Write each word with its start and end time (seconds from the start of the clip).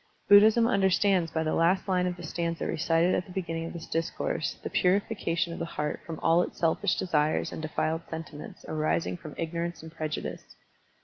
Buddhism 0.27 0.65
understands 0.67 1.29
by 1.29 1.43
the 1.43 1.53
last 1.53 1.87
line 1.87 2.07
of 2.07 2.15
the 2.17 2.23
stanza 2.23 2.65
recited 2.65 3.13
at 3.13 3.27
the 3.27 3.31
beginning 3.31 3.67
of 3.67 3.73
this 3.73 3.85
discourse 3.85 4.55
the 4.63 4.69
purification 4.71 5.53
of 5.53 5.59
the 5.59 5.65
heart 5.77 5.99
from 6.07 6.19
all 6.23 6.41
its 6.41 6.57
selfish 6.57 6.95
desires 6.95 7.51
and 7.51 7.61
defiled 7.61 8.01
sentiments 8.09 8.65
arising 8.67 9.15
from 9.15 9.35
ignorance 9.37 9.83
and 9.83 9.91
prejudice. 9.91 10.55